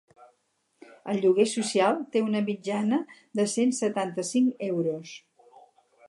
El 1.11 1.19
lloguer 1.25 1.45
social 1.49 1.99
té 2.15 2.23
una 2.29 2.41
mitjana 2.47 2.99
de 3.41 3.45
cent 3.51 3.75
setanta-cinc 3.81 4.65
euros. 4.69 5.13